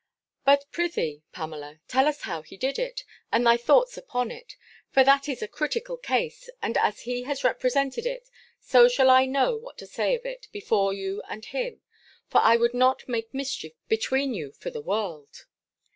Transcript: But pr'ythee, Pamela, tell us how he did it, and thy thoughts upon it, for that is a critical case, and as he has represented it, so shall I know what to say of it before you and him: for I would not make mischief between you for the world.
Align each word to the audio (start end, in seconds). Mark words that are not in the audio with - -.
But 0.45 0.65
pr'ythee, 0.71 1.21
Pamela, 1.31 1.79
tell 1.87 2.07
us 2.07 2.21
how 2.21 2.41
he 2.41 2.57
did 2.57 2.79
it, 2.79 3.05
and 3.31 3.45
thy 3.45 3.55
thoughts 3.55 3.97
upon 3.99 4.31
it, 4.31 4.55
for 4.89 5.03
that 5.03 5.29
is 5.29 5.43
a 5.43 5.47
critical 5.47 5.95
case, 5.95 6.49
and 6.59 6.75
as 6.75 7.01
he 7.01 7.21
has 7.25 7.43
represented 7.43 8.07
it, 8.07 8.27
so 8.59 8.87
shall 8.87 9.11
I 9.11 9.27
know 9.27 9.55
what 9.55 9.77
to 9.77 9.85
say 9.85 10.15
of 10.15 10.25
it 10.25 10.47
before 10.51 10.91
you 10.91 11.21
and 11.29 11.45
him: 11.45 11.81
for 12.27 12.39
I 12.39 12.57
would 12.57 12.73
not 12.73 13.07
make 13.07 13.31
mischief 13.31 13.73
between 13.87 14.33
you 14.33 14.53
for 14.53 14.71
the 14.71 14.81
world. 14.81 15.45